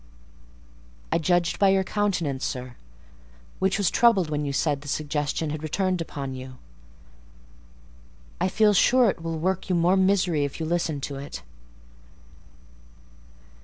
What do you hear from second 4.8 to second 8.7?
the suggestion had returned upon you. I